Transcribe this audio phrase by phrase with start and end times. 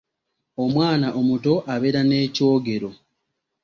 [0.63, 2.89] Omwana omuto abeera ne kyogero.